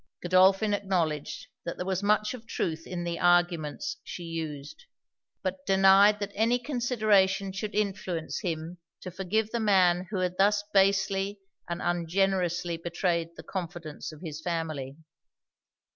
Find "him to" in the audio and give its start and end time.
8.39-9.11